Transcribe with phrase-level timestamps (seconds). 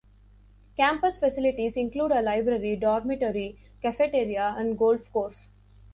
[0.77, 5.49] Campus facilities include a library, dormitory, cafeteria and golf course.